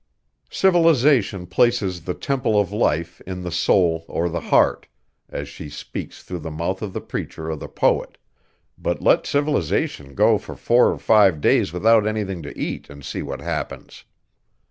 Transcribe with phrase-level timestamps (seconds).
[0.49, 4.87] Civilization places the temple of life in the soul or the heart,
[5.29, 8.17] as she speaks through the mouth of the preacher or the poet;
[8.79, 13.21] but let civilization go for four or five days without anything to eat and see
[13.21, 14.03] what happens.